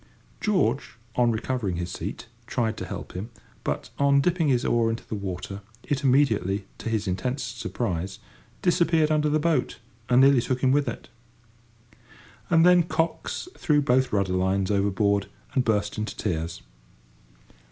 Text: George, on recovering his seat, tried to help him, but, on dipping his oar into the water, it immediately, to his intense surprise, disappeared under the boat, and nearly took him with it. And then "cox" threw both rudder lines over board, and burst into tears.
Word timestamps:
George, 0.39 0.95
on 1.15 1.29
recovering 1.31 1.75
his 1.75 1.91
seat, 1.91 2.25
tried 2.47 2.75
to 2.77 2.87
help 2.87 3.13
him, 3.13 3.29
but, 3.63 3.91
on 3.99 4.19
dipping 4.19 4.47
his 4.47 4.65
oar 4.65 4.89
into 4.89 5.07
the 5.07 5.13
water, 5.13 5.61
it 5.83 6.03
immediately, 6.03 6.65
to 6.79 6.89
his 6.89 7.07
intense 7.07 7.43
surprise, 7.43 8.17
disappeared 8.63 9.11
under 9.11 9.29
the 9.29 9.37
boat, 9.37 9.77
and 10.09 10.21
nearly 10.21 10.41
took 10.41 10.63
him 10.63 10.71
with 10.71 10.87
it. 10.87 11.07
And 12.49 12.65
then 12.65 12.81
"cox" 12.81 13.47
threw 13.55 13.79
both 13.79 14.11
rudder 14.11 14.33
lines 14.33 14.71
over 14.71 14.89
board, 14.89 15.27
and 15.53 15.63
burst 15.63 15.99
into 15.99 16.17
tears. 16.17 16.63